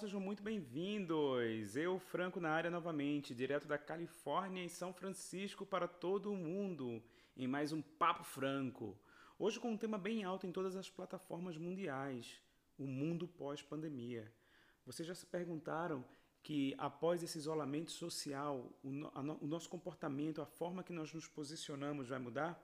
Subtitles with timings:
[0.00, 1.76] sejam muito bem-vindos.
[1.76, 7.02] Eu, Franco, na área novamente, direto da Califórnia e São Francisco para todo o mundo,
[7.36, 8.98] em mais um Papo Franco.
[9.38, 12.40] Hoje com um tema bem alto em todas as plataformas mundiais:
[12.78, 14.32] o mundo pós-pandemia.
[14.86, 16.02] Vocês já se perguntaram
[16.42, 21.28] que após esse isolamento social, o, no, o nosso comportamento, a forma que nós nos
[21.28, 22.58] posicionamos vai mudar?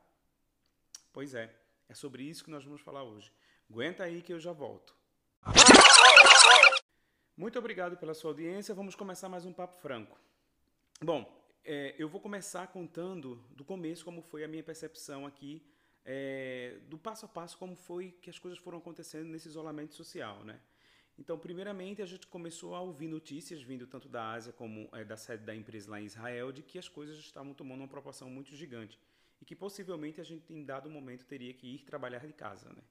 [1.13, 1.55] Pois é,
[1.87, 3.31] é sobre isso que nós vamos falar hoje.
[3.69, 4.97] Aguenta aí que eu já volto.
[7.37, 8.75] Muito obrigado pela sua audiência.
[8.75, 10.19] Vamos começar mais um Papo Franco.
[11.03, 11.31] Bom,
[11.63, 15.63] é, eu vou começar contando do começo como foi a minha percepção aqui,
[16.03, 20.43] é, do passo a passo, como foi que as coisas foram acontecendo nesse isolamento social,
[20.45, 20.59] né?
[21.19, 25.19] Então, primeiramente, a gente começou a ouvir notícias vindo tanto da Ásia como é, da
[25.19, 28.57] sede da empresa lá em Israel de que as coisas estavam tomando uma proporção muito
[28.57, 28.99] gigante
[29.43, 32.83] e que possivelmente a gente em dado momento teria que ir trabalhar de casa, né?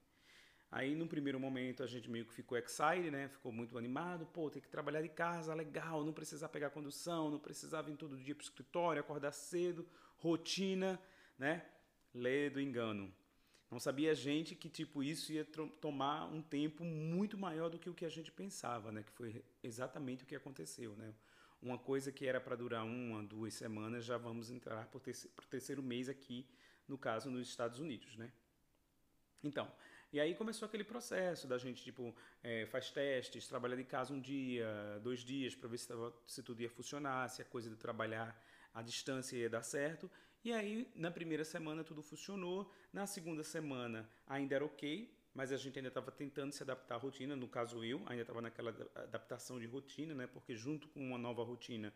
[0.70, 3.28] Aí, num primeiro momento, a gente meio que ficou excited, né?
[3.28, 4.26] Ficou muito animado.
[4.26, 6.04] Pô, tem que trabalhar de casa, legal.
[6.04, 9.86] Não precisar pegar condução, não precisava vir todo dia para o escritório, acordar cedo,
[10.18, 11.00] rotina,
[11.38, 11.64] né?
[12.12, 13.12] Lê do engano.
[13.70, 15.44] Não sabia a gente que, tipo, isso ia
[15.80, 19.02] tomar um tempo muito maior do que o que a gente pensava, né?
[19.02, 21.14] Que foi exatamente o que aconteceu, né?
[21.60, 25.00] Uma coisa que era para durar uma, duas semanas, já vamos entrar para
[25.48, 26.46] terceiro mês aqui,
[26.86, 28.30] no caso, nos Estados Unidos, né?
[29.42, 29.70] Então,
[30.12, 34.20] e aí começou aquele processo da gente, tipo, é, faz testes, trabalha de casa um
[34.20, 34.66] dia,
[35.02, 35.92] dois dias, para ver se,
[36.26, 38.40] se tudo ia funcionar, se a coisa de trabalhar
[38.72, 40.10] à distância ia dar certo.
[40.44, 42.72] E aí, na primeira semana, tudo funcionou.
[42.92, 46.98] Na segunda semana, ainda era ok, mas a gente ainda estava tentando se adaptar à
[46.98, 47.34] rotina.
[47.34, 50.26] No caso, eu ainda estava naquela adaptação de rotina, né?
[50.26, 51.92] Porque junto com uma nova rotina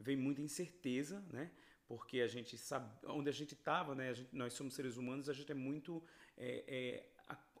[0.00, 1.50] vem muita incerteza, né?
[1.86, 4.12] Porque a gente sabe onde a gente estava, né?
[4.12, 6.02] Gente, nós somos seres humanos, a gente é muito
[6.36, 7.11] é, é,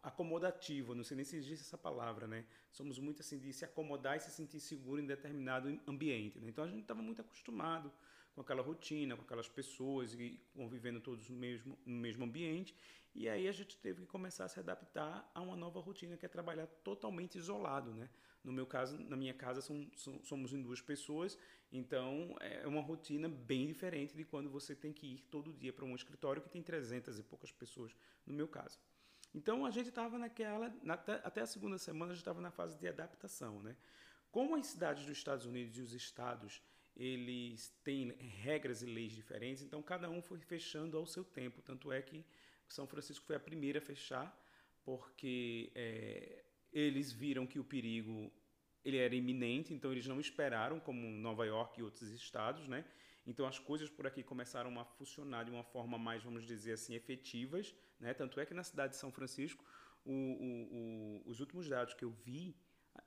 [0.02, 2.44] acomodativo, não sei nem se existe essa palavra, né?
[2.70, 6.48] Somos muito assim de se acomodar e se sentir seguro em determinado ambiente, né?
[6.48, 7.92] Então a gente estava muito acostumado
[8.34, 12.74] com aquela rotina, com aquelas pessoas e convivendo todos no mesmo, no mesmo ambiente.
[13.14, 16.24] E aí a gente teve que começar a se adaptar a uma nova rotina que
[16.24, 18.08] é trabalhar totalmente isolado, né?
[18.42, 21.38] No meu caso, na minha casa são, são, somos em duas pessoas,
[21.70, 25.84] então é uma rotina bem diferente de quando você tem que ir todo dia para
[25.84, 27.94] um escritório que tem 300 e poucas pessoas,
[28.26, 28.80] no meu caso.
[29.34, 32.78] Então a gente estava naquela, na, até a segunda semana a gente estava na fase
[32.78, 33.76] de adaptação, né?
[34.30, 36.62] Como as cidades dos Estados Unidos e os estados
[36.94, 41.62] eles têm regras e leis diferentes, então cada um foi fechando ao seu tempo.
[41.62, 42.24] Tanto é que
[42.68, 44.38] São Francisco foi a primeira a fechar,
[44.84, 48.30] porque é, eles viram que o perigo
[48.84, 52.84] ele era iminente, então eles não esperaram, como Nova York e outros estados, né?
[53.26, 56.94] Então as coisas por aqui começaram a funcionar de uma forma mais, vamos dizer assim,
[56.94, 57.74] efetivas.
[58.02, 58.12] Né?
[58.12, 59.64] Tanto é que na cidade de São Francisco,
[60.04, 62.54] o, o, o, os últimos dados que eu vi,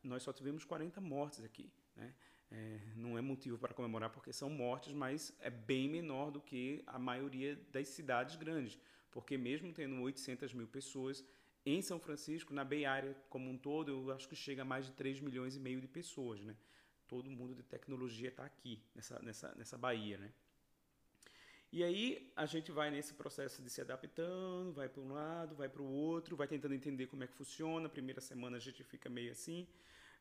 [0.01, 1.71] nós só tivemos 40 mortes aqui.
[1.95, 2.15] Né?
[2.49, 6.81] É, não é motivo para comemorar porque são mortes, mas é bem menor do que
[6.87, 8.79] a maioria das cidades grandes.
[9.11, 11.23] Porque mesmo tendo 800 mil pessoas,
[11.65, 14.85] em São Francisco, na Bay Area como um todo, eu acho que chega a mais
[14.85, 16.55] de 3 milhões e meio de pessoas, né?
[17.07, 20.31] todo mundo de tecnologia está aqui, nessa, nessa, nessa Bahia, né?
[21.75, 25.67] E aí a gente vai nesse processo de se adaptando, vai para um lado, vai
[25.67, 27.89] para o outro, vai tentando entender como é que funciona.
[27.89, 29.67] Primeira semana a gente fica meio assim,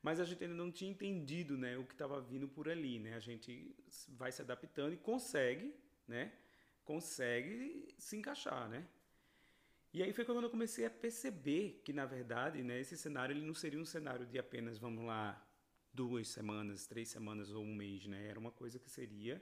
[0.02, 3.14] mas a gente ainda não tinha entendido, né, o que estava vindo por ali, né?
[3.14, 3.72] A gente
[4.08, 5.72] vai se adaptando e consegue,
[6.08, 6.32] né?
[6.84, 8.84] Consegue se encaixar, né?
[9.92, 13.46] E aí foi quando eu comecei a perceber que na verdade, né, esse cenário ele
[13.46, 15.40] não seria um cenário de apenas, vamos lá,
[15.92, 18.26] duas semanas, três semanas ou um mês, né?
[18.26, 19.40] Era uma coisa que seria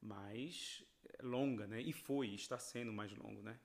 [0.00, 0.84] mais
[1.22, 1.80] longa, né?
[1.80, 3.58] E foi, está sendo mais longo, né?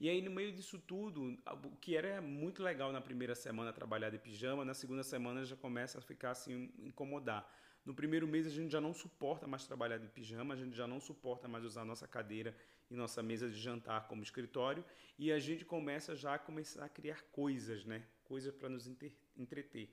[0.00, 4.10] E aí, no meio disso tudo, o que era muito legal na primeira semana trabalhar
[4.10, 7.48] de pijama, na segunda semana já começa a ficar assim, incomodar.
[7.84, 10.86] No primeiro mês a gente já não suporta mais trabalhar de pijama, a gente já
[10.86, 12.56] não suporta mais usar nossa cadeira
[12.90, 14.84] e nossa mesa de jantar como escritório,
[15.18, 18.04] e a gente começa já a começar a criar coisas, né?
[18.24, 18.86] Coisas para nos
[19.36, 19.88] entreter.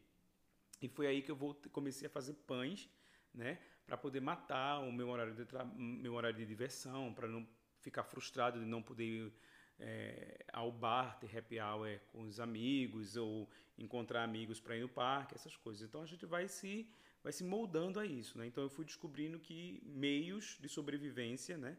[0.82, 1.38] E foi aí que eu
[1.72, 2.90] comecei a fazer pães,
[3.34, 5.44] né, para poder matar o meu horário de
[5.75, 7.45] meu horário de diversão, para não
[7.80, 9.33] ficar frustrado de não poder ir
[9.80, 13.50] é, ao bar, ter happy hour com os amigos ou
[13.80, 15.81] encontrar amigos para ir no parque, essas coisas.
[15.81, 16.88] Então a gente vai se
[17.24, 18.45] vai se moldando a isso, né?
[18.45, 21.75] Então eu fui descobrindo que meios de sobrevivência, né,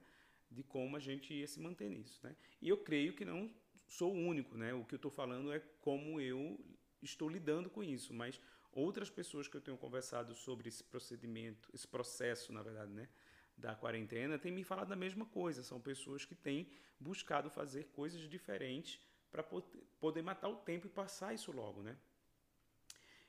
[0.50, 2.34] de como a gente ia se manter nisso, né?
[2.60, 3.48] E eu creio que não
[3.86, 4.74] sou o único, né?
[4.74, 6.58] O que eu estou falando é como eu
[7.00, 8.40] estou lidando com isso, mas
[8.72, 13.08] Outras pessoas que eu tenho conversado sobre esse procedimento, esse processo, na verdade, né,
[13.56, 15.62] da quarentena, têm me falado a mesma coisa.
[15.62, 19.00] São pessoas que têm buscado fazer coisas diferentes
[19.30, 21.96] para poder matar o tempo e passar isso logo, né?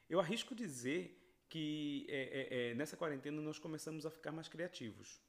[0.10, 1.18] Eu arrisco dizer
[1.48, 5.22] que é, é, é, nessa quarentena nós começamos a ficar mais criativos.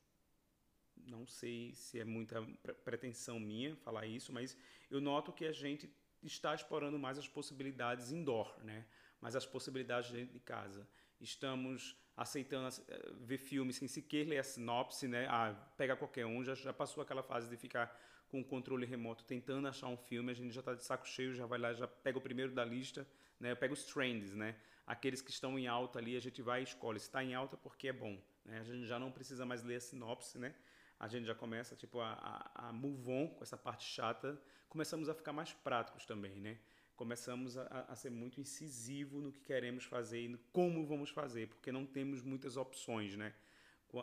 [0.97, 2.43] Não sei se é muita
[2.85, 4.57] pretensão minha falar isso, mas
[4.91, 5.93] eu noto que a gente
[6.23, 8.87] está explorando mais as possibilidades indoor, né?
[9.23, 10.87] Mais as possibilidades dentro de casa.
[11.21, 15.27] Estamos aceitando eh, ver filmes sem sequer ler a sinopse, né?
[15.31, 17.97] Ah, pega qualquer um, já, já passou aquela fase de ficar
[18.29, 21.35] com o controle remoto tentando achar um filme, a gente já está de saco cheio,
[21.35, 23.07] já vai lá, já pega o primeiro da lista,
[23.39, 23.55] né?
[23.55, 24.57] Pega os trends, né?
[24.85, 26.99] Aqueles que estão em alta ali, a gente vai e escolhe.
[26.99, 28.59] Se está em alta, porque é bom, né?
[28.59, 30.55] A gente já não precisa mais ler a sinopse, né?
[30.99, 32.13] A gente já começa tipo a,
[32.55, 34.41] a, a move on com essa parte chata.
[34.69, 36.59] Começamos a ficar mais práticos também, né?
[37.03, 41.49] Começamos a, a, ser muito incisivo no que queremos fazer e no como vamos fazer,
[41.49, 43.35] porque não temos muitas opções, né?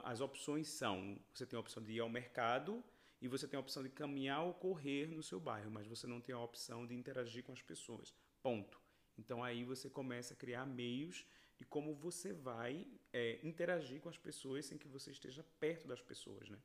[0.03, 2.83] As opções são, você tem a opção de ir ao mercado
[3.21, 6.19] e você tem a opção de caminhar ou correr no seu bairro, mas você não
[6.19, 8.13] tem a opção de interagir com as pessoas.
[8.43, 8.81] Ponto.
[9.17, 11.25] Então aí você começa a criar meios
[11.57, 16.01] de como você vai é, interagir com as pessoas sem que você esteja perto das
[16.01, 16.59] pessoas, né?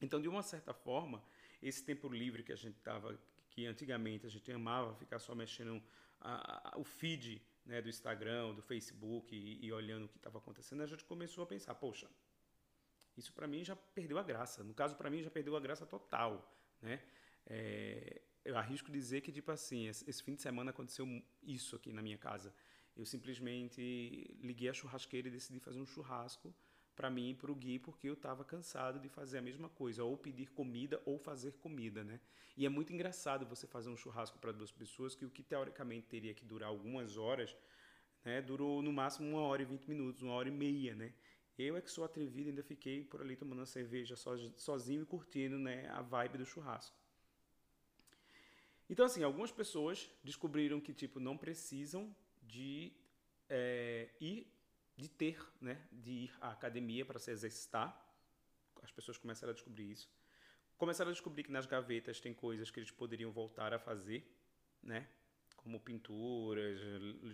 [0.00, 1.22] Então, de uma certa forma,
[1.60, 3.18] esse tempo livre que a gente estava
[3.58, 5.82] que antigamente a gente amava ficar só mexendo
[6.20, 10.38] a, a, o feed né, do Instagram, do Facebook e, e olhando o que estava
[10.38, 12.08] acontecendo, a gente começou a pensar, poxa,
[13.16, 14.62] isso para mim já perdeu a graça.
[14.62, 16.32] No caso, para mim já perdeu a graça total,
[16.80, 17.02] né?
[17.46, 21.04] É, eu arrisco dizer que, tipo assim, esse, fim de semana aconteceu
[21.42, 22.54] isso aqui na minha casa.
[22.94, 26.54] Eu simplesmente liguei a churrasqueira e decidi fazer um churrasco
[26.98, 30.02] para mim e para o Gui, porque eu estava cansado de fazer a mesma coisa,
[30.02, 32.18] ou pedir comida ou fazer comida, né?
[32.56, 36.08] E é muito engraçado você fazer um churrasco para duas pessoas que o que teoricamente
[36.08, 37.56] teria que durar algumas horas,
[38.24, 41.12] né, durou no máximo uma hora e vinte minutos, uma hora e meia, né?
[41.56, 44.16] Eu é que sou atrevido, ainda fiquei por ali tomando uma cerveja
[44.56, 46.96] sozinho e curtindo, né, a vibe do churrasco.
[48.90, 52.92] Então, assim, algumas pessoas descobriram que, tipo, não precisam de
[53.48, 54.38] é, ir
[54.98, 57.88] de ter, né, de ir à academia para se exercitar.
[58.82, 60.10] As pessoas começaram a descobrir isso.
[60.76, 64.28] Começaram a descobrir que nas gavetas tem coisas que eles poderiam voltar a fazer,
[64.82, 65.08] né?
[65.56, 66.80] Como pinturas,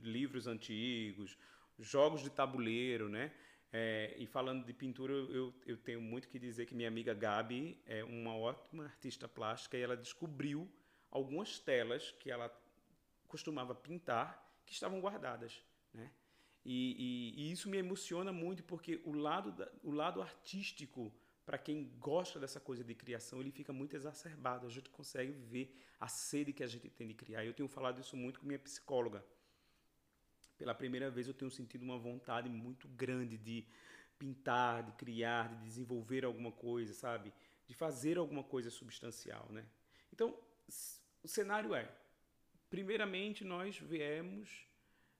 [0.03, 1.39] livros antigos,
[1.79, 3.33] jogos de tabuleiro, né?
[3.73, 7.81] É, e falando de pintura, eu, eu tenho muito que dizer que minha amiga Gabi
[7.87, 10.71] é uma ótima artista plástica e ela descobriu
[11.11, 12.55] algumas telas que ela
[13.27, 16.11] costumava pintar que estavam guardadas, né?
[16.65, 21.13] E, e, e, isso me emociona muito porque o lado, da, o lado artístico,
[21.45, 24.67] para quem gosta dessa coisa de criação, ele fica muito exacerbado.
[24.67, 27.45] A gente consegue ver a sede que a gente tem de criar.
[27.45, 29.25] Eu tenho falado isso muito com minha psicóloga.
[30.57, 33.67] Pela primeira vez eu tenho sentido uma vontade muito grande de
[34.19, 37.33] pintar, de criar, de desenvolver alguma coisa, sabe?
[37.67, 39.67] De fazer alguma coisa substancial, né?
[40.13, 40.39] Então,
[41.23, 41.91] o cenário é:
[42.71, 44.67] primeiramente nós viemos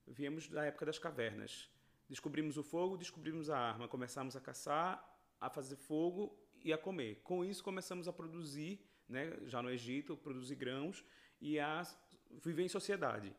[0.07, 1.71] viemos da época das cavernas.
[2.09, 5.03] Descobrimos o fogo, descobrimos a arma, começamos a caçar,
[5.41, 7.21] a fazer fogo e a comer.
[7.23, 11.05] Com isso começamos a produzir, né, já no Egito, produzir grãos
[11.41, 11.83] e a
[12.43, 13.35] viver em sociedade.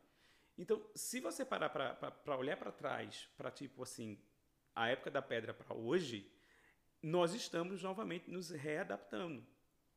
[0.57, 4.17] Então, se você parar para olhar para trás, para tipo assim,
[4.73, 6.31] a época da pedra para hoje,
[7.01, 9.45] nós estamos novamente nos readaptando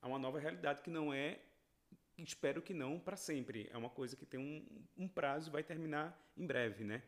[0.01, 1.41] a uma nova realidade que não é
[2.27, 3.69] espero que não para sempre.
[3.73, 7.03] É uma coisa que tem um, um prazo e vai terminar em breve, né?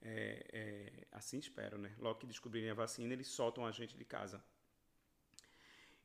[0.00, 1.94] É, é, assim espero, né?
[1.98, 4.42] Logo que descobrirem a vacina, eles soltam a gente de casa.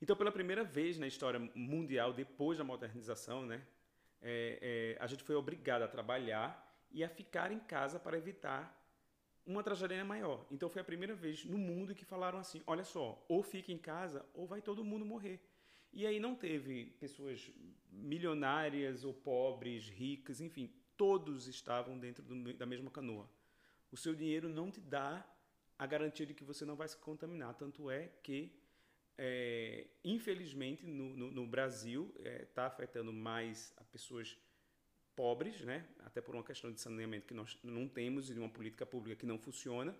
[0.02, 3.66] Então, pela primeira vez na história mundial, depois da modernização, né?
[4.22, 6.60] É, é a gente foi obrigado a trabalhar
[6.92, 8.80] e a ficar em casa para evitar
[9.46, 10.46] uma tragédia maior.
[10.52, 13.78] Então, foi a primeira vez no mundo que falaram assim: olha só, ou fica em
[13.78, 15.40] casa ou vai todo mundo morrer.
[15.94, 17.52] E aí não teve pessoas
[17.92, 23.30] milionárias ou pobres, ricas, enfim, todos estavam dentro do, da mesma canoa.
[23.92, 25.24] O seu dinheiro não te dá
[25.78, 27.54] a garantia de que você não vai se contaminar.
[27.54, 28.52] Tanto é que,
[29.18, 34.36] é, infelizmente, no, no, no Brasil, está é, tá afetando mais a pessoas
[35.16, 35.88] pobres, né?
[36.00, 39.16] até por uma questão de saneamento que nós não temos e de uma política pública
[39.16, 39.96] que não funciona.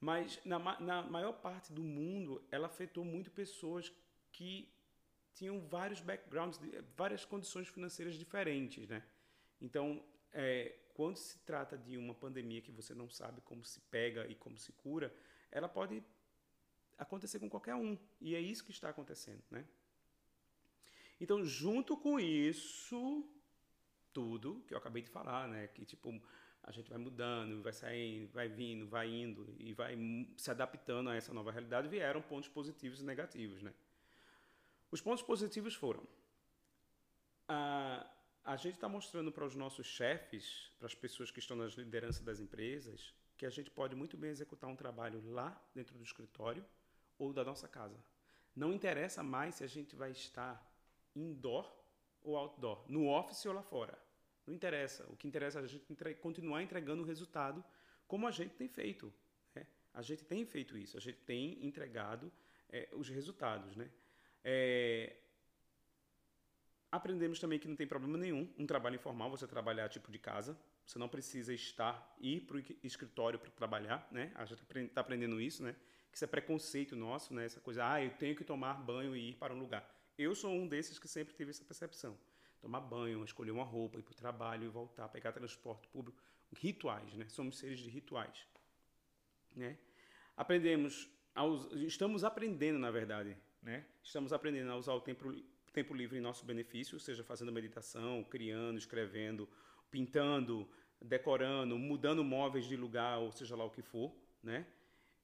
[0.00, 3.92] Mas, na, na maior parte do mundo, ela afetou muito pessoas
[4.30, 4.73] que
[5.34, 6.60] tinham vários backgrounds,
[6.96, 9.02] várias condições financeiras diferentes, né?
[9.60, 14.26] Então, é, quando se trata de uma pandemia que você não sabe como se pega
[14.28, 15.12] e como se cura,
[15.50, 16.02] ela pode
[16.96, 17.98] acontecer com qualquer um.
[18.20, 19.64] E é isso que está acontecendo, né?
[21.20, 23.28] Então, junto com isso,
[24.12, 25.68] tudo que eu acabei de falar, né?
[25.68, 26.20] Que tipo,
[26.62, 29.96] a gente vai mudando, vai saindo, vai vindo, vai indo e vai
[30.36, 33.72] se adaptando a essa nova realidade, vieram pontos positivos e negativos, né?
[34.90, 36.06] Os pontos positivos foram:
[37.48, 38.06] a,
[38.44, 42.22] a gente está mostrando para os nossos chefes, para as pessoas que estão nas lideranças
[42.22, 46.64] das empresas, que a gente pode muito bem executar um trabalho lá dentro do escritório
[47.18, 48.02] ou da nossa casa.
[48.54, 50.64] Não interessa mais se a gente vai estar
[51.14, 51.70] indoor
[52.22, 53.98] ou outdoor, no office ou lá fora.
[54.46, 55.04] Não interessa.
[55.10, 56.14] O que interessa é a gente entre...
[56.14, 57.64] continuar entregando o resultado
[58.06, 59.12] como a gente tem feito.
[59.54, 59.66] Né?
[59.92, 62.32] A gente tem feito isso, a gente tem entregado
[62.68, 63.76] é, os resultados.
[63.76, 63.90] Né?
[64.44, 65.16] É...
[66.92, 70.56] Aprendemos também que não tem problema nenhum um trabalho informal, você trabalhar tipo de casa.
[70.86, 74.30] Você não precisa estar, ir para o escritório para trabalhar, né?
[74.34, 75.74] A gente está aprendendo isso, né?
[76.10, 77.46] Que isso é preconceito nosso, né?
[77.46, 79.90] Essa coisa, ah, eu tenho que tomar banho e ir para um lugar.
[80.16, 82.16] Eu sou um desses que sempre tive essa percepção.
[82.60, 86.22] Tomar banho, escolher uma roupa, ir para o trabalho e voltar, pegar transporte público.
[86.56, 87.26] Rituais, né?
[87.28, 88.46] Somos seres de rituais,
[89.56, 89.76] né?
[90.36, 91.10] Aprendemos,
[91.86, 93.84] estamos aprendendo, na verdade, né?
[94.02, 95.34] Estamos aprendendo a usar o tempo,
[95.72, 99.48] tempo livre em nosso benefício, seja fazendo meditação, criando, escrevendo,
[99.90, 100.68] pintando,
[101.00, 104.66] decorando, mudando móveis de lugar, ou seja lá o que for, né?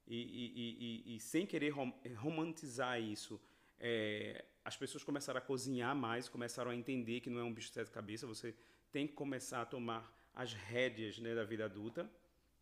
[0.07, 1.73] E, e, e, e sem querer
[2.17, 3.39] romantizar isso,
[3.79, 7.67] é, as pessoas começaram a cozinhar mais, começaram a entender que não é um bicho
[7.67, 8.55] de sete cabeças, você
[8.91, 12.09] tem que começar a tomar as rédeas né, da vida adulta,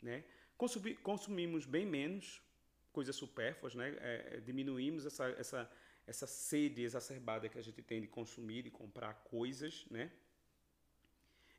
[0.01, 0.23] né?
[0.57, 2.41] Consumi, consumimos bem menos
[2.91, 3.95] coisas supérfluas, né?
[3.99, 5.71] É, é, diminuímos essa, essa,
[6.05, 10.11] essa sede exacerbada que a gente tem de consumir, de comprar coisas, né?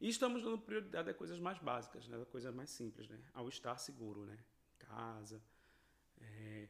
[0.01, 2.21] E estamos dando prioridade a coisas mais básicas, né?
[2.21, 3.21] a coisas mais simples, né?
[3.35, 4.39] ao estar seguro, né?
[4.79, 5.43] Casa,
[6.19, 6.69] é,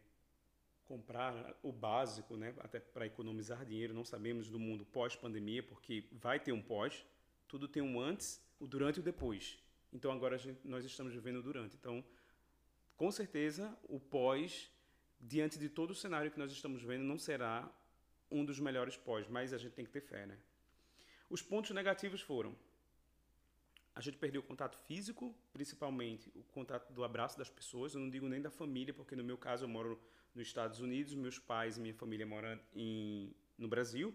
[0.84, 2.52] comprar o básico, né?
[2.58, 3.94] até para economizar dinheiro.
[3.94, 7.06] Não sabemos do mundo pós-pandemia, porque vai ter um pós,
[7.46, 9.62] tudo tem um antes, o durante e o depois.
[9.92, 11.76] Então agora gente, nós estamos vivendo o durante.
[11.76, 12.04] Então,
[13.00, 14.70] com certeza, o pós,
[15.18, 17.66] diante de todo o cenário que nós estamos vendo, não será
[18.30, 20.36] um dos melhores pós, mas a gente tem que ter fé, né?
[21.30, 22.54] Os pontos negativos foram
[23.94, 27.94] a gente perdeu o contato físico, principalmente o contato do abraço das pessoas.
[27.94, 29.98] Eu não digo nem da família, porque no meu caso eu moro
[30.34, 34.14] nos Estados Unidos, meus pais e minha família moram em, no Brasil.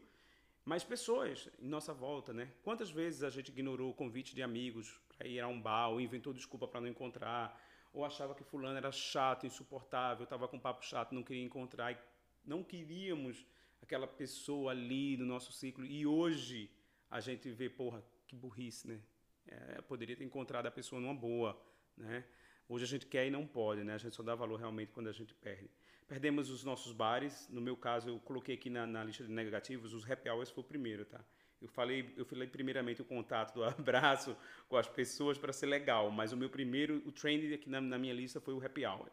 [0.64, 2.52] Mas pessoas em nossa volta, né?
[2.64, 6.00] Quantas vezes a gente ignorou o convite de amigos para ir a um bar, ou
[6.00, 7.60] inventou desculpa para não encontrar,
[7.96, 11.98] ou achava que fulano era chato, insuportável, estava com papo chato, não queria encontrar, e
[12.44, 13.46] não queríamos
[13.82, 15.86] aquela pessoa ali no nosso ciclo.
[15.86, 16.70] E hoje
[17.10, 19.02] a gente vê, porra, que burrice, né?
[19.48, 21.60] É, poderia ter encontrado a pessoa numa boa,
[21.96, 22.26] né?
[22.68, 23.94] Hoje a gente quer e não pode, né?
[23.94, 25.70] A gente só dá valor realmente quando a gente perde.
[26.06, 27.48] Perdemos os nossos bares.
[27.50, 30.64] No meu caso, eu coloquei aqui na, na lista de negativos, os happy hours foi
[30.64, 31.24] o primeiro, tá?
[31.66, 34.36] Eu falei, eu falei primeiramente o contato do abraço
[34.70, 37.98] com as pessoas para ser legal, mas o meu primeiro, o trend aqui na, na
[37.98, 39.10] minha lista foi o happy hour.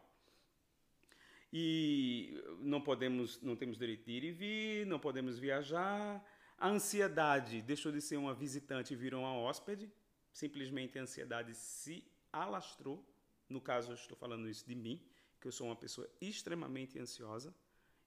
[1.51, 6.23] E não podemos, não temos direito de ir e vir, não podemos viajar.
[6.57, 9.91] A ansiedade deixou de ser uma visitante e virou uma hóspede
[10.33, 13.07] simplesmente a ansiedade se alastrou.
[13.47, 14.99] No caso, eu estou falando isso de mim,
[15.39, 17.55] que eu sou uma pessoa extremamente ansiosa.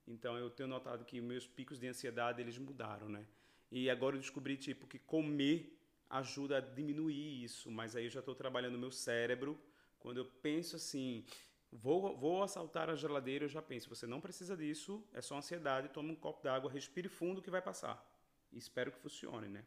[0.07, 3.25] Então, eu tenho notado que meus picos de ansiedade eles mudaram, né?
[3.71, 5.77] E agora eu descobri tipo que comer
[6.09, 9.59] ajuda a diminuir isso, mas aí eu já estou trabalhando meu cérebro.
[9.99, 11.25] Quando eu penso assim,
[11.73, 15.89] vou, vou assaltar a geladeira, eu já penso, você não precisa disso, é só ansiedade,
[15.89, 18.05] toma um copo d'água, respire fundo que vai passar.
[18.53, 19.65] E espero que funcione, né?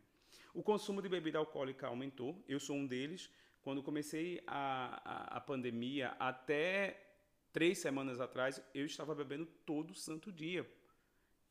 [0.54, 3.30] O consumo de bebida alcoólica aumentou, eu sou um deles.
[3.62, 7.10] Quando comecei a, a, a pandemia, até
[7.52, 10.66] três semanas atrás, eu estava bebendo todo santo dia.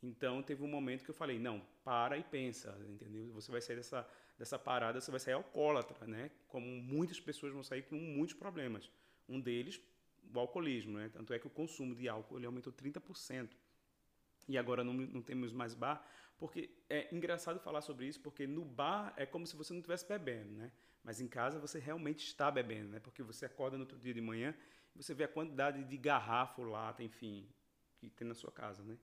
[0.02, 3.32] Então teve um momento que eu falei, não, para e pensa, entendeu?
[3.32, 6.30] Você vai sair dessa, dessa parada, você vai sair alcoólatra, né?
[6.46, 8.90] Como muitas pessoas vão sair com muitos problemas.
[9.28, 9.80] Um deles,
[10.32, 11.10] o alcoolismo, né?
[11.12, 13.50] Tanto é que o consumo de álcool ele aumentou 30%.
[14.48, 16.06] E agora não, não temos mais bar,
[16.38, 20.08] porque é engraçado falar sobre isso, porque no bar é como se você não estivesse
[20.08, 20.70] bebendo, né?
[21.02, 23.00] Mas em casa você realmente está bebendo, né?
[23.00, 24.54] Porque você acorda no outro dia de manhã
[24.94, 27.48] e você vê a quantidade de garrafa, lata, enfim,
[27.98, 28.96] que tem na sua casa, né?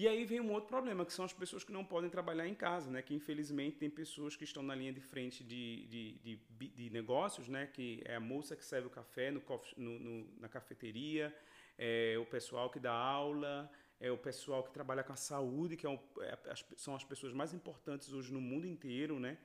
[0.00, 2.54] E aí vem um outro problema, que são as pessoas que não podem trabalhar em
[2.54, 3.02] casa, né?
[3.02, 7.48] Que infelizmente tem pessoas que estão na linha de frente de, de, de, de negócios,
[7.48, 7.66] né?
[7.66, 9.42] Que é a moça que serve o café no,
[9.76, 11.36] no, no na cafeteria,
[11.76, 15.84] é o pessoal que dá aula, é o pessoal que trabalha com a saúde, que
[15.84, 19.36] é, é as, são as pessoas mais importantes hoje no mundo inteiro, né?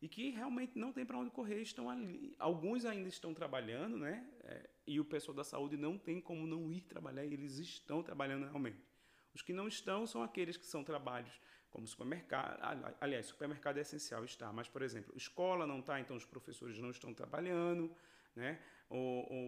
[0.00, 2.34] E que realmente não tem para onde correr, estão ali.
[2.40, 4.28] Alguns ainda estão trabalhando, né?
[4.42, 8.02] É, e o pessoal da saúde não tem como não ir trabalhar, e eles estão
[8.02, 8.91] trabalhando realmente.
[9.34, 11.32] Os que não estão são aqueles que são trabalhos
[11.70, 12.58] como supermercado.
[13.00, 16.90] Aliás, supermercado é essencial estar, mas, por exemplo, escola não está, então os professores não
[16.90, 17.94] estão trabalhando,
[18.36, 18.60] né?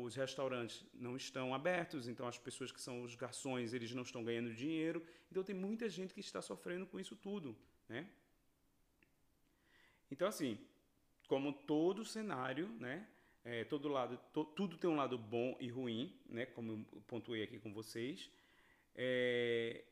[0.02, 4.24] os restaurantes não estão abertos, então as pessoas que são os garçons, eles não estão
[4.24, 5.06] ganhando dinheiro.
[5.30, 7.54] Então tem muita gente que está sofrendo com isso tudo,
[7.86, 8.08] né?
[10.10, 10.58] Então assim,
[11.28, 13.06] como todo cenário, né,
[13.46, 16.46] É, todo lado, to, tudo tem um lado bom e ruim, né?
[16.46, 18.30] Como eu pontuei aqui com vocês.
[18.94, 19.84] É,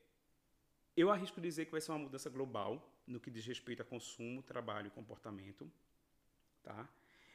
[0.97, 2.71] eu arrisco dizer que vai ser uma mudança global
[3.07, 5.71] no que diz respeito a consumo, trabalho e comportamento,
[6.63, 6.89] tá?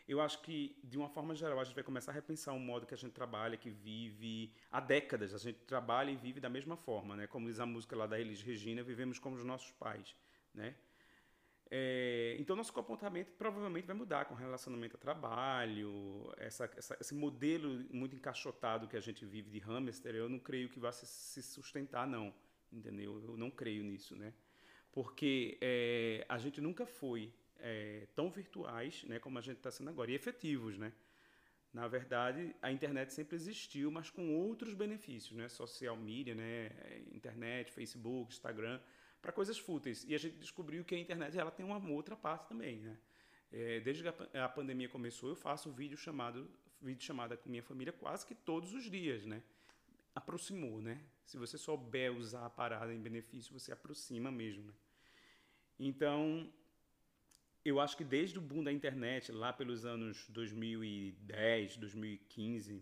[0.07, 2.86] Eu acho que, de uma forma geral, a gente vai começar a repensar o modo
[2.86, 5.33] que a gente trabalha, que vive há décadas.
[5.33, 7.27] A gente trabalha e vive da mesma forma, né?
[7.27, 10.15] Como diz a música lá da Elis Regina, vivemos como os nossos pais,
[10.53, 10.75] né?
[11.69, 12.06] É,
[12.38, 18.15] então, nosso comportamento provavelmente vai mudar com relacionamento a trabalho, essa, essa, esse modelo muito
[18.15, 22.06] encaixotado que a gente vive de hamster, eu não creio que vá se, se sustentar,
[22.06, 22.34] não,
[22.72, 23.22] entendeu?
[23.27, 24.34] Eu não creio nisso, né?
[24.91, 29.89] Porque é, a gente nunca foi é, tão virtuais né, como a gente está sendo
[29.89, 30.94] agora, e efetivos, né?
[31.74, 35.50] Na verdade, a internet sempre existiu, mas com outros benefícios, né?
[35.50, 36.72] Social media, né?
[37.12, 38.79] Internet, Facebook, Instagram,
[39.27, 40.05] para coisas fúteis.
[40.07, 42.98] E a gente descobriu que a internet ela tem uma outra parte também, né?
[43.51, 46.50] É, desde que a pandemia começou, eu faço vídeo chamado
[46.81, 49.43] vídeo chamada com minha família quase que todos os dias, né?
[50.15, 51.01] Aproximou, né?
[51.25, 54.74] Se você souber usar a parada em benefício, você aproxima mesmo, né?
[55.77, 56.50] Então,
[57.65, 62.81] eu acho que desde o boom da internet, lá pelos anos 2010, 2015,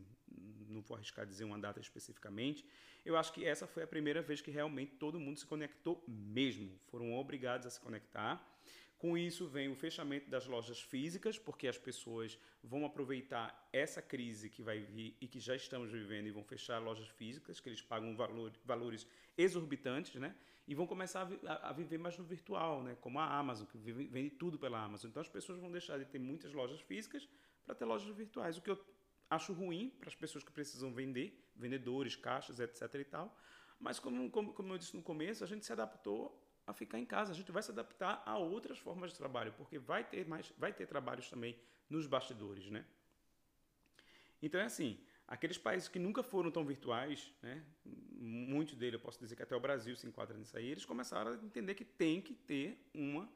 [0.70, 2.66] não vou arriscar dizer uma data especificamente,
[3.06, 6.80] eu acho que essa foi a primeira vez que realmente todo mundo se conectou mesmo.
[6.88, 8.44] Foram obrigados a se conectar.
[8.98, 14.50] Com isso vem o fechamento das lojas físicas, porque as pessoas vão aproveitar essa crise
[14.50, 17.82] que vai vir e que já estamos vivendo e vão fechar lojas físicas, que eles
[17.82, 19.06] pagam valor, valores
[19.38, 20.34] exorbitantes, né?
[20.68, 22.98] e vão começar a, a, viver mais no virtual, né?
[23.00, 25.10] como a Amazon, que vive, vende tudo pela Amazon.
[25.10, 27.28] Então as pessoas vão deixar de ter muitas lojas físicas
[27.66, 28.80] para ter lojas virtuais, o que eu
[29.36, 32.82] acho ruim para as pessoas que precisam vender, vendedores, caixas, etc.
[32.96, 33.38] e tal.
[33.80, 37.06] Mas como, como, como eu disse no começo, a gente se adaptou a ficar em
[37.06, 37.32] casa.
[37.32, 40.74] A gente vai se adaptar a outras formas de trabalho, porque vai ter mais, vai
[40.74, 41.58] ter trabalhos também
[41.90, 42.86] nos bastidores, né?
[44.42, 49.20] Então é assim, Aqueles países que nunca foram tão virtuais, né, muitos deles, eu posso
[49.20, 52.22] dizer que até o Brasil se enquadra nisso aí, eles começaram a entender que tem
[52.22, 53.28] que ter uma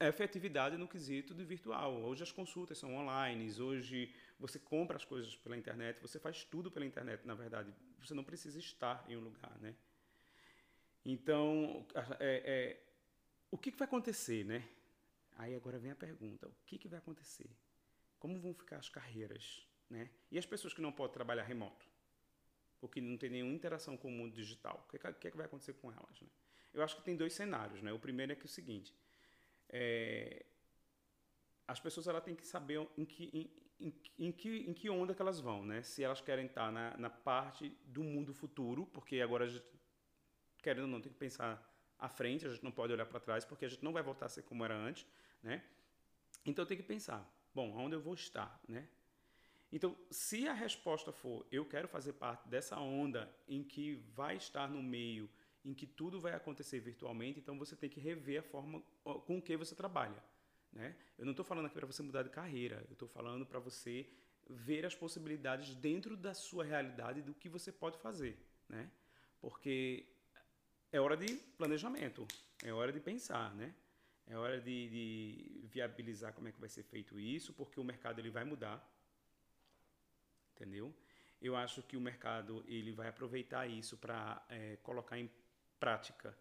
[0.00, 1.94] efetividade no quesito de virtual.
[2.02, 6.70] Hoje as consultas são online, hoje você compra as coisas pela internet, você faz tudo
[6.70, 7.72] pela internet, na verdade.
[8.00, 9.74] Você não precisa estar em um lugar, né?
[11.04, 11.86] Então,
[12.20, 12.82] é, é,
[13.50, 14.68] o que, que, vai acontecer, né?
[15.36, 17.50] Aí agora vem a pergunta, o que, que vai acontecer?
[18.18, 20.08] Como vão ficar as carreiras né?
[20.30, 21.86] E as pessoas que não podem trabalhar remoto?
[22.80, 24.84] Ou que não tem nenhuma interação com o mundo digital?
[24.88, 26.20] O que, que, que vai acontecer com elas?
[26.20, 26.28] Né?
[26.72, 27.82] Eu acho que tem dois cenários.
[27.82, 27.92] Né?
[27.92, 28.92] O primeiro é que é o seguinte:
[29.68, 30.46] é,
[31.68, 35.14] as pessoas ela têm que saber em que, em, em, em, que, em que onda
[35.14, 35.64] que elas vão.
[35.64, 35.82] Né?
[35.82, 39.64] Se elas querem estar na, na parte do mundo futuro, porque agora a gente,
[40.62, 43.44] querendo ou não, tem que pensar à frente, a gente não pode olhar para trás,
[43.44, 45.06] porque a gente não vai voltar a ser como era antes.
[45.42, 45.62] Né?
[46.44, 48.60] Então tem que pensar: bom, onde eu vou estar?
[48.68, 48.88] Né?
[49.70, 54.68] Então, se a resposta for eu quero fazer parte dessa onda em que vai estar
[54.68, 55.30] no meio,
[55.64, 59.56] em que tudo vai acontecer virtualmente, então você tem que rever a forma com que
[59.56, 60.22] você trabalha.
[60.72, 60.96] Né?
[61.18, 64.08] Eu não estou falando aqui para você mudar de carreira, eu estou falando para você
[64.48, 68.38] ver as possibilidades dentro da sua realidade do que você pode fazer.
[68.68, 68.90] Né?
[69.40, 70.06] Porque
[70.90, 72.26] é hora de planejamento,
[72.62, 73.74] é hora de pensar, né?
[74.26, 78.20] É hora de, de viabilizar como é que vai ser feito isso, porque o mercado
[78.20, 78.88] ele vai mudar
[80.62, 80.94] entendeu?
[81.40, 85.28] Eu acho que o mercado ele vai aproveitar isso para é, colocar em
[85.80, 86.36] prática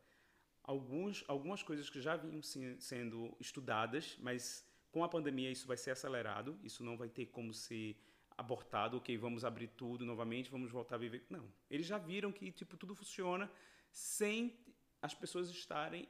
[0.63, 5.78] alguns, algumas coisas que já vinham se, sendo estudadas, mas com a pandemia isso vai
[5.78, 7.97] ser acelerado, isso não vai ter como ser
[8.38, 11.26] abortado, ok, vamos abrir tudo novamente, vamos voltar a viver.
[11.30, 13.52] Não, eles já viram que tipo tudo funciona
[13.91, 14.58] sem
[15.02, 16.08] as pessoas estarem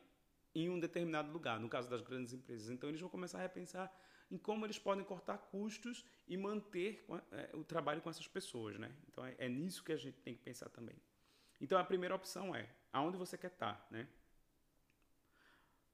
[0.54, 2.70] em um determinado lugar, no caso das grandes empresas.
[2.70, 3.92] Então eles vão começar a repensar
[4.30, 8.94] em como eles podem cortar custos e manter é, o trabalho com essas pessoas, né?
[9.08, 10.96] Então é, é, nisso que a gente tem que pensar também.
[11.60, 14.08] Então a primeira opção é aonde você quer estar, né?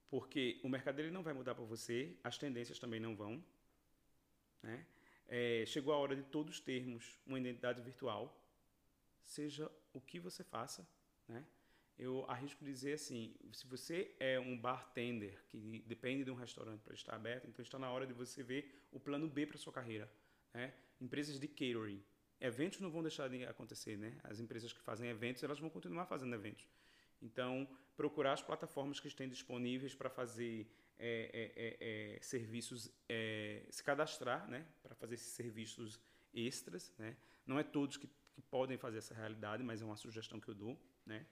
[0.09, 3.43] Porque o mercado ele não vai mudar para você, as tendências também não vão,
[4.63, 4.85] né?
[5.27, 8.41] É, chegou a hora de todos termos uma identidade virtual,
[9.25, 10.87] seja o que você faça,
[11.27, 11.45] né?
[11.97, 16.93] eu arrisco dizer assim, se você é um bartender que depende de um restaurante para
[16.93, 20.09] estar aberto, então está na hora de você ver o plano B para sua carreira.
[20.53, 20.73] Né?
[21.01, 22.03] Empresas de catering,
[22.39, 24.17] eventos não vão deixar de acontecer, né?
[24.23, 26.67] As empresas que fazem eventos, elas vão continuar fazendo eventos.
[27.21, 33.65] Então, procurar as plataformas que estão disponíveis para fazer é, é, é, é serviços, é,
[33.69, 34.65] se cadastrar, né?
[34.81, 35.99] Para fazer esses serviços
[36.33, 37.17] extras, né?
[37.45, 40.55] Não é todos que, que podem fazer essa realidade, mas é uma sugestão que eu
[40.55, 41.25] dou, né?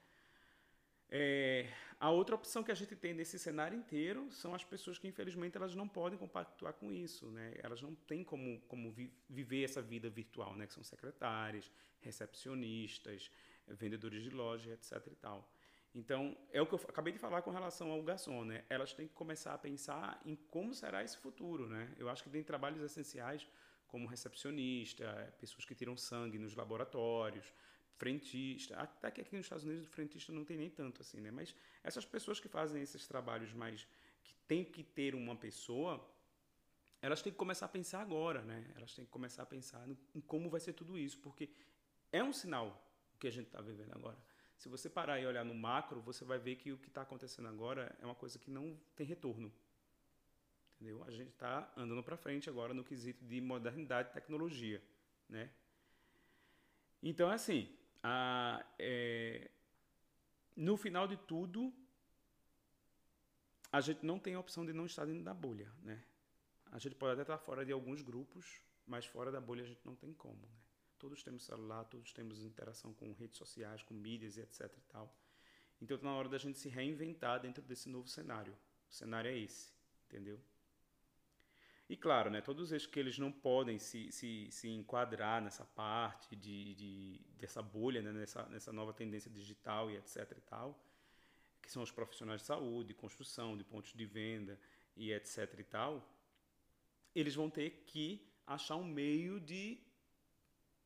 [1.07, 1.69] É,
[1.99, 5.55] a outra opção que a gente tem nesse cenário inteiro são as pessoas que, infelizmente,
[5.55, 7.53] elas não podem compactuar com isso, né?
[7.57, 10.65] Elas não têm como, como vi, viver essa vida virtual, né?
[10.65, 11.71] Que são secretárias,
[12.01, 13.29] recepcionistas,
[13.67, 15.47] vendedores de loja, etc e tal.
[15.95, 18.65] Então, é o que eu acabei de falar com relação ao garçom, né?
[18.69, 21.95] Elas têm que começar a pensar em como será esse futuro, né?
[21.97, 23.47] Eu acho que tem trabalhos essenciais
[23.87, 27.45] como recepcionista, pessoas que tiram sangue nos laboratórios,
[27.95, 31.31] frentista, até que aqui nos Estados Unidos o frentista não tem nem tanto assim, né?
[31.31, 33.87] Mas essas pessoas que fazem esses trabalhos mais
[34.21, 36.05] que tem que ter uma pessoa,
[37.01, 38.69] elas têm que começar a pensar agora, né?
[38.75, 41.49] Elas têm que começar a pensar em como vai ser tudo isso, porque
[42.11, 44.17] é um sinal o que a gente está vivendo agora.
[44.57, 47.47] Se você parar e olhar no macro, você vai ver que o que está acontecendo
[47.47, 49.51] agora é uma coisa que não tem retorno.
[50.75, 51.03] Entendeu?
[51.05, 54.81] A gente está andando para frente agora no quesito de modernidade e tecnologia,
[55.29, 55.49] né?
[57.01, 57.69] Então, assim,
[58.03, 59.49] a, é,
[60.55, 61.73] no final de tudo,
[63.71, 66.03] a gente não tem a opção de não estar dentro da bolha, né?
[66.71, 69.85] A gente pode até estar fora de alguns grupos, mas fora da bolha a gente
[69.85, 70.64] não tem como, né?
[70.97, 75.15] Todos temos celular, todos temos interação com redes sociais, com mídias e etc e tal.
[75.81, 78.53] Então está na hora da gente se reinventar dentro desse novo cenário.
[78.89, 79.73] O cenário é esse,
[80.07, 80.39] entendeu?
[81.87, 86.35] E claro, né, todos esses que eles não podem se, se, se enquadrar nessa parte
[86.35, 90.83] de, de, dessa bolha, né, nessa, nessa nova tendência digital e etc e tal,
[91.61, 94.59] que são os profissionais de saúde, construção, de pontos de venda
[94.95, 96.09] e etc e tal,
[97.13, 99.79] eles vão ter que achar um meio de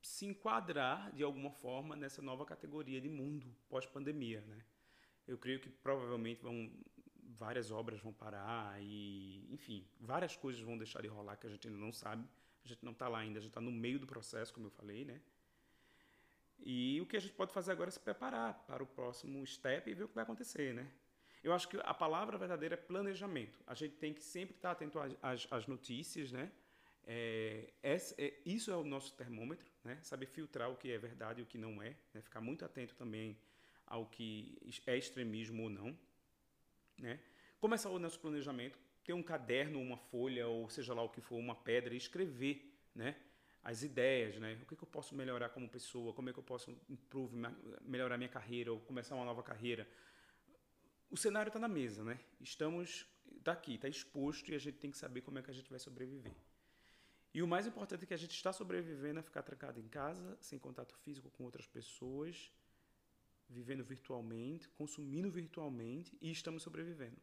[0.01, 4.63] se enquadrar de alguma forma nessa nova categoria de mundo pós-pandemia, né?
[5.27, 6.71] Eu creio que provavelmente vão
[7.39, 11.67] várias obras vão parar e, enfim, várias coisas vão deixar de rolar que a gente
[11.67, 12.27] ainda não sabe.
[12.65, 14.71] A gente não está lá ainda, a gente está no meio do processo, como eu
[14.71, 15.21] falei, né?
[16.59, 19.89] E o que a gente pode fazer agora é se preparar para o próximo step
[19.89, 20.91] e ver o que vai acontecer, né?
[21.41, 23.57] Eu acho que a palavra verdadeira é planejamento.
[23.65, 26.51] A gente tem que sempre estar atento às, às notícias, né?
[27.05, 29.99] É, é, é, isso é o nosso termômetro, né?
[30.03, 32.21] Saber filtrar o que é verdade e o que não é, né?
[32.21, 33.37] Ficar muito atento também
[33.85, 35.97] ao que é extremismo ou não,
[36.97, 37.19] né?
[37.59, 41.37] Começar o nosso planejamento, ter um caderno, uma folha, ou seja lá o que for,
[41.37, 43.15] uma pedra, e escrever né,
[43.63, 44.59] as ideias, né?
[44.61, 47.35] O que, que eu posso melhorar como pessoa, como é que eu posso improve,
[47.81, 49.87] melhorar minha carreira ou começar uma nova carreira.
[51.09, 52.19] O cenário está na mesa, né?
[52.39, 53.07] Estamos
[53.41, 55.79] daqui, está exposto e a gente tem que saber como é que a gente vai
[55.79, 56.35] sobreviver.
[57.33, 60.37] E o mais importante é que a gente está sobrevivendo a ficar trancado em casa,
[60.41, 62.51] sem contato físico com outras pessoas,
[63.47, 67.17] vivendo virtualmente, consumindo virtualmente e estamos sobrevivendo.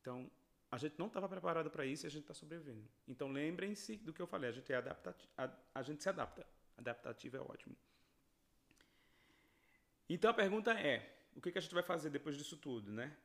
[0.00, 0.30] Então,
[0.70, 2.88] a gente não estava preparado para isso e a gente está sobrevivendo.
[3.06, 6.46] Então, lembrem-se do que eu falei, a gente, é adaptati a, a gente se adapta.
[6.76, 7.74] Adaptativo é ótimo.
[10.08, 13.16] Então, a pergunta é, o que, que a gente vai fazer depois disso tudo, né?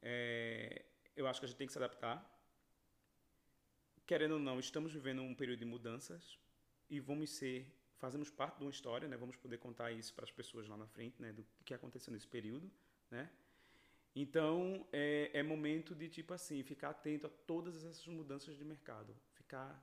[0.00, 0.84] É,
[1.16, 2.37] eu acho que a gente tem que se adaptar.
[4.08, 6.38] Querendo ou não, estamos vivendo um período de mudanças
[6.88, 9.18] e vamos ser fazemos parte de uma história, né?
[9.18, 11.30] Vamos poder contar isso para as pessoas lá na frente, né?
[11.30, 12.70] Do que aconteceu nesse período,
[13.10, 13.28] né?
[14.16, 19.14] Então, é, é momento de, tipo assim, ficar atento a todas essas mudanças de mercado.
[19.34, 19.78] Ficar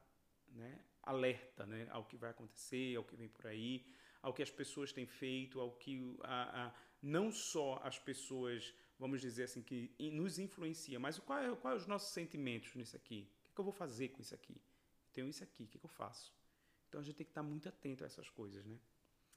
[0.48, 3.86] né, alerta né, ao que vai acontecer, ao que vem por aí,
[4.24, 9.22] ao que as pessoas têm feito, ao que a, a não só as pessoas, vamos
[9.22, 13.30] dizer assim, que nos influencia, mas qual é, qual é os nossos sentimentos nisso aqui?
[13.56, 14.62] Que, eu vou fazer com isso aqui?
[15.14, 16.34] Tenho isso aqui, o que, que eu faço?
[16.90, 18.78] Então a gente tem que estar muito atento a essas coisas, né?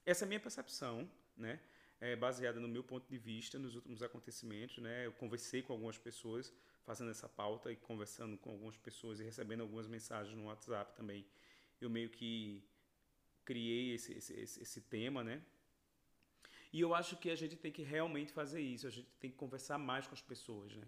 [0.05, 1.59] Essa é a minha percepção, né?
[2.01, 5.05] É baseada no meu ponto de vista nos últimos acontecimentos, né?
[5.05, 6.53] Eu conversei com algumas pessoas
[6.83, 11.25] fazendo essa pauta e conversando com algumas pessoas e recebendo algumas mensagens no WhatsApp também.
[11.79, 12.63] Eu meio que
[13.45, 15.41] criei esse, esse, esse, esse tema, né?
[16.71, 19.37] E eu acho que a gente tem que realmente fazer isso, a gente tem que
[19.37, 20.87] conversar mais com as pessoas, né?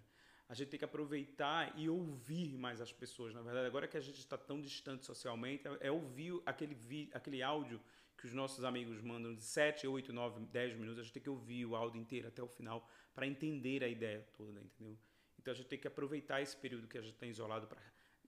[0.51, 3.33] A gente tem que aproveitar e ouvir mais as pessoas.
[3.33, 7.79] Na verdade, agora que a gente está tão distante socialmente, é, ouvir aquele, aquele áudio
[8.17, 10.99] que os nossos amigos mandam de 7, 8, 9, 10 minutos.
[10.99, 12.85] A gente tem que ouvir o áudio inteiro até o final
[13.15, 14.99] para entender a ideia toda, entendeu?
[15.39, 17.81] Então a gente tem que aproveitar esse período que a gente está isolado para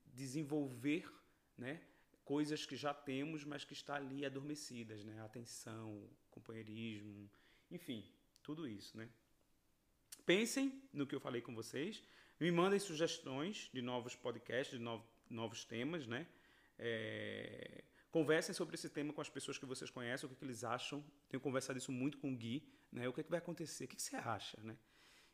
[0.05, 1.05] desenvolver
[1.57, 1.81] né,
[2.23, 5.21] coisas que já temos, mas que está ali adormecidas, né?
[5.25, 7.29] Atenção, companheirismo,
[7.69, 8.09] enfim,
[8.41, 9.09] tudo isso, né?
[10.25, 12.03] Pensem no que eu falei com vocês.
[12.39, 14.85] Me mandem sugestões de novos podcasts, de
[15.29, 16.27] novos temas, né?
[16.77, 20.63] É, conversem sobre esse tema com as pessoas que vocês conhecem, o que, que eles
[20.63, 21.03] acham.
[21.29, 23.07] Tenho conversado isso muito com o Gui, né?
[23.07, 23.85] O que, que vai acontecer?
[23.85, 24.77] O que, que você acha, né?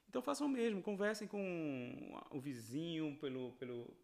[0.08, 3.96] Então façam o mesmo, conversem com o vizinho pelo, pelo,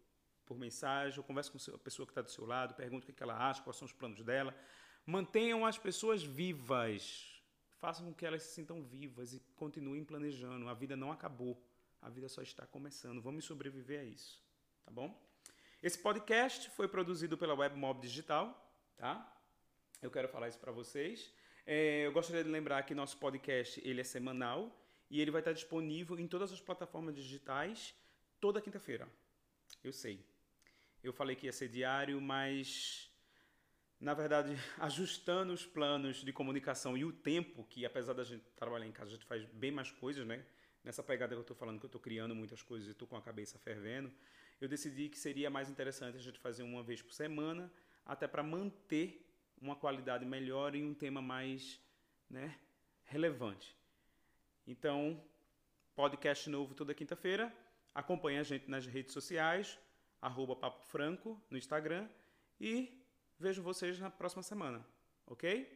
[0.44, 3.12] por mensagem, ou converse com a pessoa que está do seu lado, pergunte o que,
[3.12, 4.56] que ela acha, quais são os planos dela.
[5.04, 7.35] Mantenham as pessoas vivas
[7.78, 10.68] façam com que elas se sintam vivas e continuem planejando.
[10.68, 11.62] A vida não acabou,
[12.00, 13.20] a vida só está começando.
[13.20, 14.42] Vamos sobreviver a isso,
[14.84, 15.18] tá bom?
[15.82, 18.46] Esse podcast foi produzido pela WebMob Digital,
[18.96, 19.32] tá?
[20.00, 21.32] Eu quero falar isso para vocês.
[21.66, 24.70] É, eu gostaria de lembrar que nosso podcast ele é semanal
[25.10, 27.94] e ele vai estar disponível em todas as plataformas digitais
[28.40, 29.08] toda quinta-feira.
[29.82, 30.24] Eu sei.
[31.02, 33.05] Eu falei que ia ser diário, mas
[34.06, 38.86] na verdade, ajustando os planos de comunicação e o tempo, que apesar da gente trabalhar
[38.86, 40.46] em casa, a gente faz bem mais coisas, né?
[40.84, 43.16] Nessa pegada que eu estou falando, que eu estou criando muitas coisas e estou com
[43.16, 44.12] a cabeça fervendo,
[44.60, 47.68] eu decidi que seria mais interessante a gente fazer uma vez por semana,
[48.04, 49.28] até para manter
[49.60, 51.80] uma qualidade melhor e um tema mais
[52.30, 52.56] né,
[53.06, 53.76] relevante.
[54.68, 55.20] Então,
[55.96, 57.52] podcast novo toda quinta-feira.
[57.92, 59.76] Acompanhe a gente nas redes sociais,
[60.22, 62.08] arroba Papo Franco no Instagram
[62.60, 63.04] e
[63.38, 64.84] vejo vocês na próxima semana,
[65.26, 65.72] ok?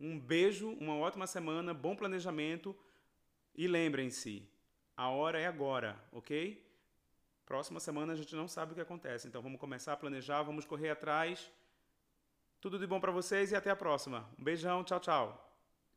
[0.00, 2.76] Um beijo, uma ótima semana, bom planejamento
[3.54, 4.48] e lembrem-se,
[4.96, 6.64] a hora é agora, ok?
[7.46, 10.64] Próxima semana a gente não sabe o que acontece, então vamos começar a planejar, vamos
[10.64, 11.50] correr atrás.
[12.60, 14.26] Tudo de bom para vocês e até a próxima.
[14.38, 15.43] Um beijão, tchau, tchau.